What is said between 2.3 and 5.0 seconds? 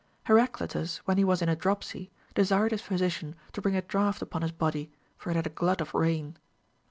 desired his physician to bring a drought upon his body,